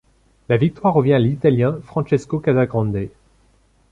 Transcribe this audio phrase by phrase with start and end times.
[0.49, 3.09] La victoire revient à l’Italien Francesco Casagrande.